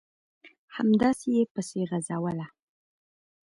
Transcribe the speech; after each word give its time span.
همداسې 0.75 1.29
یې 1.35 1.43
پسې 1.53 1.81
غځوله... 1.89 2.47